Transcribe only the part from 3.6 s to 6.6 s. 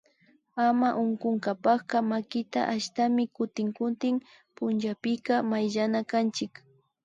kutin pullapika mayllanakanchik